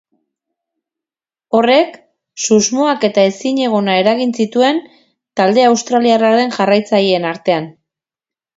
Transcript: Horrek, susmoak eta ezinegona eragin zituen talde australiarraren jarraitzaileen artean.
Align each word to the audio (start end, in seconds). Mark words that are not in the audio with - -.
Horrek, 1.57 1.99
susmoak 2.47 3.05
eta 3.09 3.27
ezinegona 3.33 3.99
eragin 4.05 4.33
zituen 4.41 4.81
talde 5.43 5.69
australiarraren 5.69 6.59
jarraitzaileen 6.59 7.33
artean. 7.37 7.73